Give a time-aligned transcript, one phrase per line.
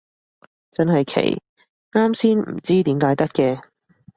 [0.71, 1.41] 真係奇，
[1.91, 3.61] 啱先唔知點解得嘅